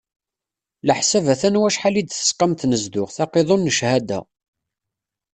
Leḥsab 0.87 1.25
a-t-an 1.33 1.59
wacḥal 1.61 1.95
i 2.01 2.03
d-tesqam 2.03 2.51
tnezduɣt, 2.53 3.17
aqiḍun 3.23 3.65
n 3.71 3.73
cchada. 3.77 4.19